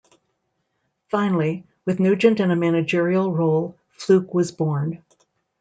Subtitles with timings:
[1.11, 5.03] Finally, with Nugent in a managerial role, Fluke was born.